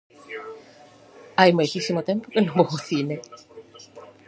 [1.39, 3.15] Hai moitísimo tempo que non vou ó cine.